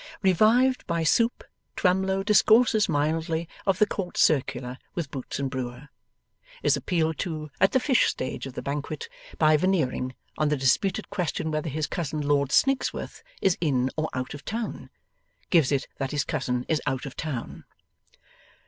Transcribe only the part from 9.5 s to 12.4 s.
Veneering, on the disputed question whether his cousin